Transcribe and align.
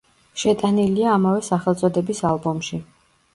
შეტანილია 0.43 1.11
ამავე 1.17 1.43
სახელწოდების 1.49 2.23
ალბომში. 2.31 2.81